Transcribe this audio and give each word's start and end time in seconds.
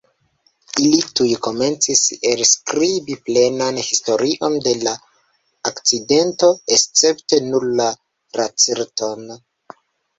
Ili 0.83 1.01
tuj 1.19 1.27
komencis 1.47 2.01
elskribi 2.31 3.19
plenan 3.29 3.79
historion 3.91 4.59
de 4.69 4.75
la 4.87 4.97
akcidento, 5.73 6.53
escepte 6.83 7.45
nur 7.53 7.73
la 7.83 7.91
Lacerton. 8.43 9.35